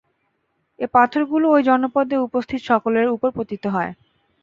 এ 0.79 0.87
পাথরগুলো 0.93 1.45
ঐ 1.49 1.67
জনপদে 1.67 2.15
উপস্থিত 2.27 2.59
সকলের 2.69 3.07
উপর 3.15 3.29
পতিত 3.37 3.63
হয়। 3.67 3.91